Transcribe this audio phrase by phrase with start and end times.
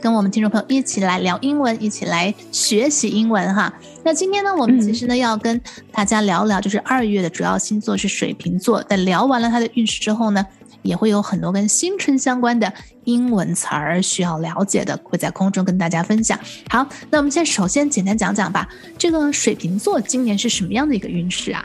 [0.00, 3.72] 跟我们听众朋友一起来聊英文，一起来学习英文哈。
[4.04, 5.60] 那今天呢，我们其实呢要跟
[5.92, 8.82] 大家聊聊，就是二月的主要星座是水瓶座。
[8.84, 10.46] 在聊完了它的运势之后呢，
[10.82, 12.72] 也会有很多跟新春相关的
[13.04, 16.38] 英文词儿需要了解的，会在空中跟大家分享。
[16.70, 21.64] 好，那我们现在首先简单讲讲吧，这个水瓶座今年是什么样的一个运势啊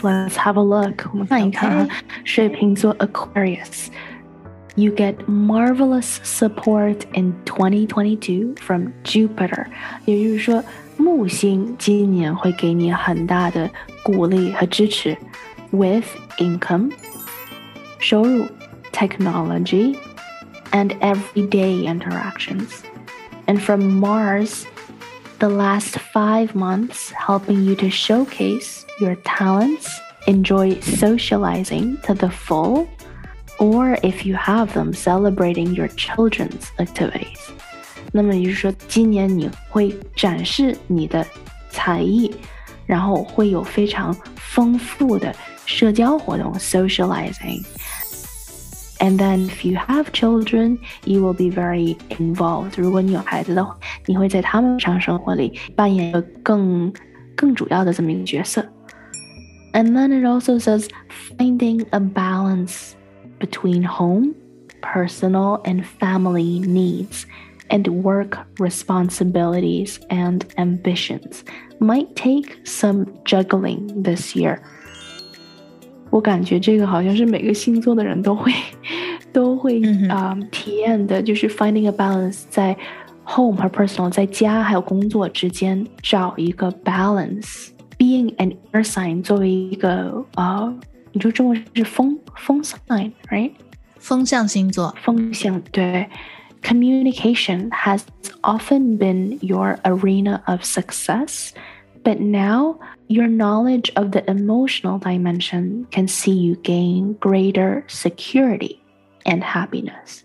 [0.00, 1.08] ？Let's have a look.
[1.12, 1.88] 我们看一看
[2.24, 3.88] 水瓶座 Aquarius.
[4.77, 9.67] You get marvelous support in 2022 from Jupiter.
[10.05, 10.63] 也就是说，
[10.97, 13.69] 木星今年会给你很大的
[14.03, 15.15] 鼓励和支持，
[15.71, 16.07] with
[16.39, 16.91] income
[17.99, 18.47] 收入，
[18.91, 19.95] technology
[20.71, 22.81] and everyday interactions.
[23.45, 24.63] And from Mars,
[25.37, 29.87] the last five months helping you to showcase your talents,
[30.25, 32.87] enjoy socializing to the full,
[33.59, 37.39] or if you have them, celebrating your children's activities.
[38.11, 41.25] 那么也就是说，今年你会展示你的
[41.69, 42.31] 才艺，
[42.85, 45.33] 然后会有非常丰富的
[45.65, 52.73] 社交活动 （socializing）。And then, if you have children, you will be very involved.
[52.77, 56.93] 如果你有孩子的话，你会在他们日常生活里扮演一个更
[57.35, 58.65] 更主要的这么一个角色。
[59.73, 60.87] and then it also says
[61.37, 62.95] finding a balance
[63.39, 64.33] between home,
[64.81, 67.25] personal, and family needs
[67.69, 71.43] and work responsibilities and ambitions
[71.79, 74.59] might take some juggling this year.
[76.09, 78.51] 我感觉这个好像是每个星座的人都会
[79.31, 82.77] 都会啊、嗯 um, 体验的，就是 finding a balance 在
[83.25, 90.75] home 和 personal 在家还有工作之间找一个 balance。being an air sign 作为一个呃，
[91.17, 93.51] 你说中文是风风 sign，right？
[93.97, 96.07] 风象星座，风象对。
[96.61, 98.03] Communication has
[98.41, 101.49] often been your arena of success,
[102.03, 108.77] but now your knowledge of the emotional dimension can see you gain greater security
[109.25, 110.21] and happiness.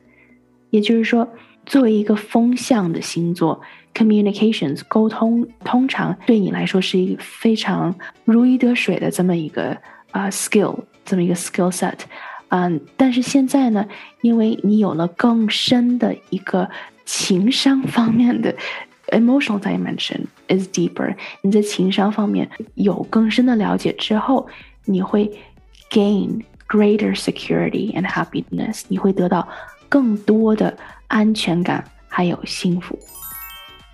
[0.70, 1.28] 也就是说，
[1.66, 3.60] 作为一个风象的星座，
[3.92, 7.92] communications 沟通通常对你来说是一个非常
[8.24, 9.76] 如鱼得水的这么一个
[10.13, 11.99] 啊、skill，这么一个 skill set。
[12.47, 13.85] 嗯，但是现在呢，
[14.21, 16.69] 因为你有了更深的一个
[17.03, 18.55] 情商方面的
[19.07, 24.47] emotional dimension is deeper，你在情商方面有更深的了解之后，
[24.85, 25.29] 你会
[25.89, 29.47] gain greater security and happiness，你会得到
[29.89, 32.97] 更多的安全感还有幸福。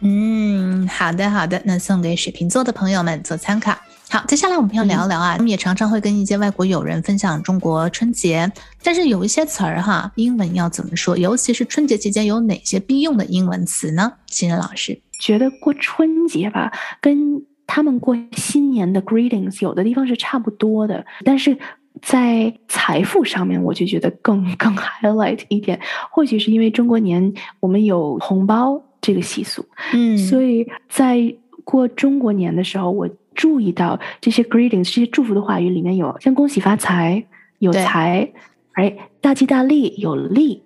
[0.02, 3.74] 嗯，好的好的，那送给水瓶座的朋友们做参考。
[4.12, 11.16] 好，接下来我们要聊一聊啊，我们也常常会跟一些外国友人分享中国春节，但是有一些词儿哈，英文要怎么说？
[11.16, 14.12] 尤其是春节期间有哪些必用的英文词呢？
[14.26, 21.56] 新人老师觉得过春节吧，跟他们过新年的 greetings 有的地方是差不多的，但是
[22.02, 28.82] 在财富上面，我就觉得更 更 highlight 一点，或许是因为中国年我们有红包。
[29.02, 31.34] 这个习俗，嗯，所以在
[31.64, 37.25] 过中国年的时候，我注意到这些 greetings 这些祝福的话语里面有像恭喜发财，
[37.59, 38.33] 有财，
[38.73, 40.63] 哎，大吉大利，有利。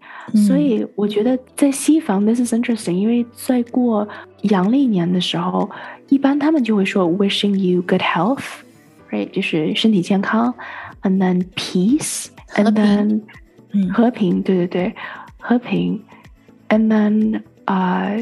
[0.47, 4.07] 所以我觉得在西方，this is interesting，因为在过
[4.43, 5.71] 阳历年的时候，
[6.09, 10.55] 一般他们就会说 wishing you good health，right，就是身体健康，
[11.03, 13.23] and then peace，and then
[13.93, 14.95] 和平，对对对，
[15.39, 16.01] 和平，
[16.69, 17.43] and then。
[17.69, 18.17] 啊、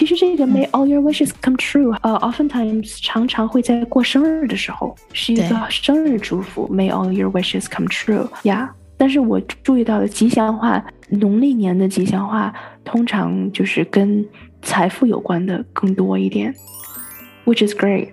[0.00, 8.26] 其实这个 May all your wishes come true，呃，oftentimes 常常会在过生日的时候是一个生日祝福，May all your wishes come true。
[8.44, 12.50] 呀，但是我注意到的吉祥话，农历年的吉祥话
[12.82, 14.26] 通常就是跟
[14.62, 16.54] 财富有关的更多一点
[17.44, 18.08] ，which is great。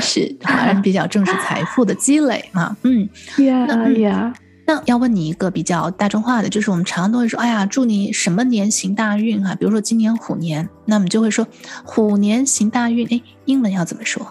[0.00, 2.76] 是，好像比较重视财富的积累嘛。
[2.82, 4.34] 嗯，Yeah Yeah。
[4.66, 9.54] 那要问你一个比较大众化的，就是我们常常都会说，哎呀，祝你什么年行大运哈。
[9.54, 11.46] 比如说今年虎年，那我们就会说
[11.84, 13.06] 虎年行大运。
[13.08, 14.26] 哎，英文要怎么说？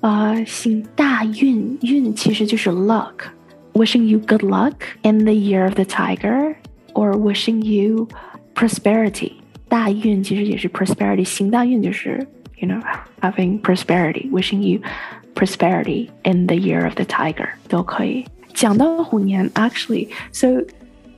[0.00, 3.12] 啊，行大运，运其实就是 luck。
[3.74, 8.08] Wishing you good luck in the year of the tiger，or wishing you
[8.54, 9.32] prosperity。
[9.68, 12.26] 大运其实也是 prosperity，行大运就是
[12.58, 12.80] you know
[13.20, 14.30] having prosperity。
[14.30, 14.80] Wishing you
[15.34, 18.24] prosperity in the year of the tiger 都可以。
[18.53, 20.47] 讲到虎年，actually, so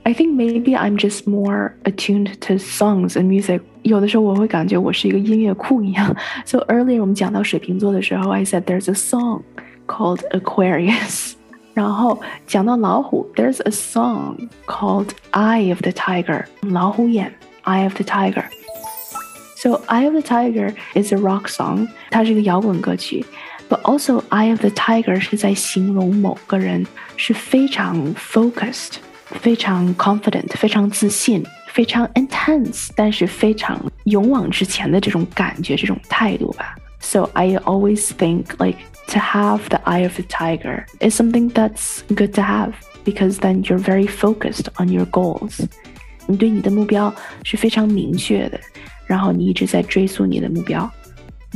[0.04, 3.60] I think maybe I'm just more attuned to songs and music.
[3.82, 6.14] 有的时候我会感觉我是一个音乐库一样。
[6.44, 9.42] So earlier 我们讲到水瓶座的时候，I said there's a song
[9.86, 11.32] called Aquarius.
[11.74, 16.44] 然后讲到老虎，there's a song called Eye of the Tiger.
[16.60, 17.32] 老虎眼，
[17.64, 18.44] Eye of the Tiger.
[19.56, 21.88] So Eye of the Tiger is a rock song.
[22.10, 23.24] 它是一个摇滚歌曲。
[23.68, 26.86] but also eye of the tiger 是在形容某个人
[27.16, 28.96] 是非常 focused、
[29.40, 36.76] 非常 confident、非常自信、非常 intense，但是非常勇往直前的这种感觉、这种态度吧。
[37.00, 38.78] So I always think like
[39.08, 42.74] to have the eye of the tiger is something that's good to have
[43.04, 45.66] because then you're very focused on your goals.
[46.26, 47.12] 你对你的目标
[47.42, 48.60] 是非常明确的，
[49.06, 50.88] 然后你一直在追溯你的目标。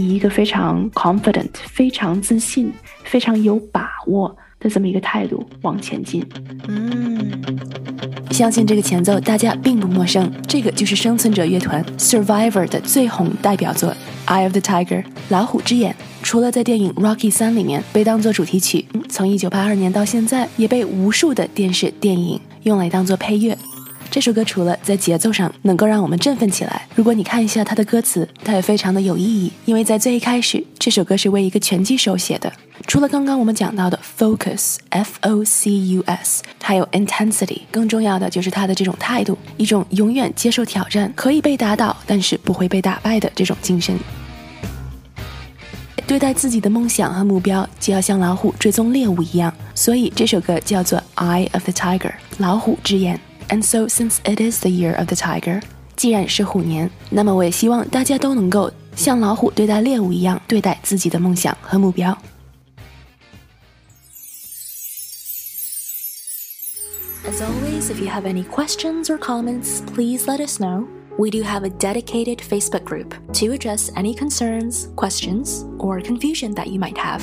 [0.02, 2.72] 以一个非常 confident、非常自信、
[3.04, 6.26] 非常有把握的这么一个态度往前进。
[6.68, 7.42] 嗯，
[8.32, 13.92] 相信这个前奏大家并不陌生，这个就是生存者乐团 Survivor 的最红代表作
[14.26, 15.96] 《Eye of the Tiger》老虎之眼。
[16.24, 23.58] 除了在电影《Rocky 三》里面被当作主题曲，从1982年到现在，也被无数的电视、电影用来当做配乐。
[24.12, 29.50] 这首歌除了在节奏上能够让我们振奋起来，如果你看一下它的歌词，它也非常的有意义。
[29.64, 32.52] 因为在最一开始，这首歌是为一个拳击手写的。
[32.86, 43.98] 除了刚刚我们讲到的 focus，f o c u s，还有 intensity，更重要的就是他的这种态度，一种永远接受挑战，可以被打倒，但是不会被打败的这种精神。
[46.06, 49.54] 对待自己的梦想和目标，就要像老虎追踪猎物一样。
[49.74, 53.18] 所以这首歌叫做 Eye of the Tiger，老虎之眼。
[53.51, 55.63] And so, since it is the year of the tiger，
[55.97, 62.17] 既然是虎年，那么我也希望大家都能够像老虎对待猎物一样对待自己的梦想和目标。
[67.29, 70.87] As always, if you have any questions or comments, please let us know.
[71.19, 76.67] We do have a dedicated Facebook group to address any concerns, questions, or confusion that
[76.67, 77.23] you might have.